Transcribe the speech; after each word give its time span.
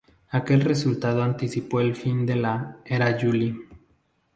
Aquel 0.31 0.61
resultado 0.61 1.21
anticipó 1.21 1.79
el 1.79 1.95
fin 1.95 2.25
de 2.25 2.35
la 2.35 2.79
"era 2.85 3.15
July". 3.21 3.55